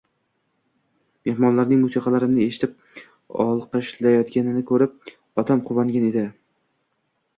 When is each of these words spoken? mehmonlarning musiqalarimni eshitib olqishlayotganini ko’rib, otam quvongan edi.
mehmonlarning 1.29 1.79
musiqalarimni 1.81 2.47
eshitib 2.53 2.73
olqishlayotganini 3.45 4.65
ko’rib, 4.73 5.15
otam 5.43 5.63
quvongan 5.69 6.13
edi. 6.13 6.25